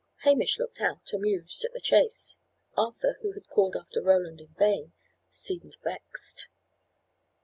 [0.23, 2.35] Hamish looked out, amused, at the chase;
[2.75, 4.93] Arthur, who had called after Roland in vain,
[5.29, 6.47] seemed vexed.